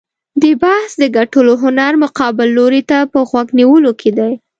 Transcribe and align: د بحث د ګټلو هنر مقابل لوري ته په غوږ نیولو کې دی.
د 0.41 0.43
بحث 0.61 0.91
د 1.01 1.03
ګټلو 1.17 1.53
هنر 1.63 1.93
مقابل 2.03 2.47
لوري 2.57 2.81
ته 2.89 2.97
په 3.11 3.19
غوږ 3.29 3.47
نیولو 3.59 3.91
کې 3.99 4.11
دی. 4.17 4.31